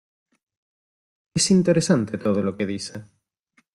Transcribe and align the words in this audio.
Es 1.35 1.51
interesante 1.51 2.17
todo 2.17 2.41
lo 2.41 2.57
que 2.57 2.65
dice. 2.65 3.05